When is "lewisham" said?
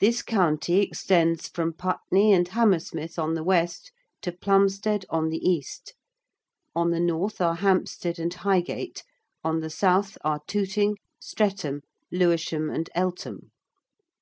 12.10-12.70